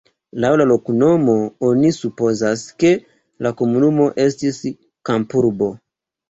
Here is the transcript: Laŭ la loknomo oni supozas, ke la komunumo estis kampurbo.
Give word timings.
Laŭ 0.43 0.49
la 0.59 0.65
loknomo 0.69 1.35
oni 1.67 1.91
supozas, 1.97 2.63
ke 2.85 2.91
la 3.49 3.53
komunumo 3.61 4.09
estis 4.25 4.59
kampurbo. 5.13 5.71